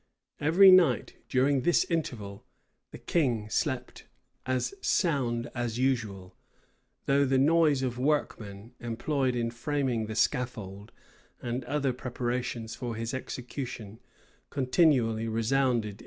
[0.39, 2.43] Every night during this interval
[2.89, 4.05] the king slept
[4.47, 6.35] as sound as usual;
[7.05, 10.91] though the noise of workmen employed in framing the scaffold,
[11.39, 13.99] and other preparations for his execution,
[14.49, 15.99] continually resounded in his ears.